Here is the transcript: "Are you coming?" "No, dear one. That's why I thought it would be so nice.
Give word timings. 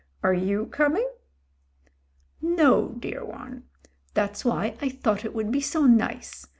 "Are 0.23 0.33
you 0.33 0.65
coming?" 0.65 1.07
"No, 2.41 2.87
dear 2.97 3.23
one. 3.23 3.65
That's 4.15 4.43
why 4.43 4.75
I 4.81 4.89
thought 4.89 5.23
it 5.23 5.35
would 5.35 5.51
be 5.51 5.61
so 5.61 5.83
nice. 5.85 6.47